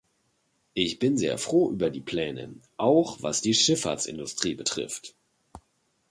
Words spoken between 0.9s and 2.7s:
bin sehr froh über die Pläne,